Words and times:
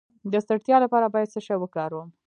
د 0.31 0.33
ستړیا 0.45 0.77
لپاره 0.85 1.07
باید 1.13 1.31
څه 1.33 1.39
شی 1.45 1.57
وکاروم؟ 1.59 2.07